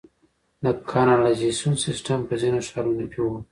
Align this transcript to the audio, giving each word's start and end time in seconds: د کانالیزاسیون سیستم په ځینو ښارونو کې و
د 0.63 0.65
کانالیزاسیون 0.91 1.75
سیستم 1.85 2.19
په 2.27 2.33
ځینو 2.41 2.59
ښارونو 2.69 3.05
کې 3.11 3.19
و 3.23 3.27